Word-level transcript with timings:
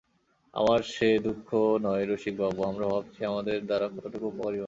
আমাদের 0.53 0.81
সে 0.85 1.09
দুঃখ 1.19 1.47
নয় 1.81 2.05
রসিকবাবু, 2.05 2.59
আমরা 2.63 2.85
ভাবছি 2.87 3.19
আমাদের 3.25 3.65
দ্বারা 3.65 3.87
কতটুকু 3.87 4.25
উপকারই 4.27 4.39
বা 4.39 4.47
হচ্ছে। 4.47 4.59